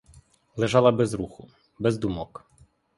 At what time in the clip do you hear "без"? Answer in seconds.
0.91-1.13, 1.79-1.97